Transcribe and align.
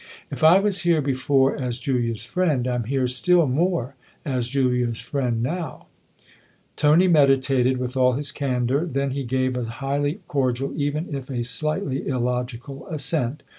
If 0.31 0.43
I 0.43 0.59
was 0.59 0.79
here 0.79 0.99
before 0.99 1.51
as 1.53 1.77
152 1.77 1.91
THE 1.93 1.97
OTHER 1.99 1.99
HOUSE 1.99 1.99
Julia's 1.99 2.23
friend, 2.23 2.67
I'm 2.67 2.83
here 2.85 3.07
still 3.07 3.45
more 3.45 3.95
as 4.25 4.47
Julia's 4.47 4.99
friend 4.99 5.43
now." 5.43 5.85
Tony 6.75 7.07
meditated, 7.07 7.77
with 7.77 7.95
all 7.95 8.13
his 8.13 8.31
candour; 8.31 8.85
then 8.87 9.11
he 9.11 9.23
gave 9.23 9.55
a 9.55 9.63
highly 9.65 10.21
cordial, 10.27 10.73
even 10.75 11.13
if 11.13 11.29
a 11.29 11.43
slightly 11.43 12.07
illogical 12.07 12.87
assent. 12.87 13.43